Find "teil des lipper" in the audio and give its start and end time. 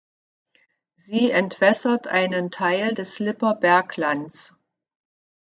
2.49-3.53